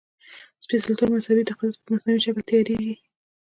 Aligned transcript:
سپېڅلتوب 0.63 1.09
او 1.09 1.15
مذهبي 1.15 1.43
تقدس 1.49 1.75
په 1.81 1.87
مصنوعي 1.93 2.19
شکل 2.25 2.43
تیارېږي. 2.49 2.93